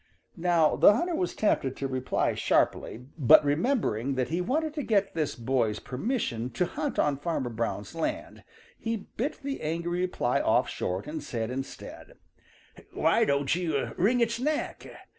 [0.35, 5.13] Now the hunter was tempted to reply sharply, but remembering that he wanted to get
[5.13, 8.43] this boy's permission to hunt on Farmer Brown's land,
[8.79, 12.13] he bit the angry reply off short and said instead,
[12.91, 14.87] "Why don't you wring its neck?